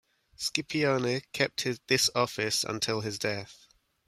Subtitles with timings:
[0.35, 3.67] Scipione kept this office until his death.